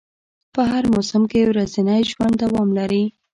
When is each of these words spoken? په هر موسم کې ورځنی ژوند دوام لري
په 0.53 0.61
هر 0.71 0.83
موسم 0.93 1.23
کې 1.31 1.49
ورځنی 1.51 2.01
ژوند 2.11 2.33
دوام 2.43 2.69
لري 2.79 3.03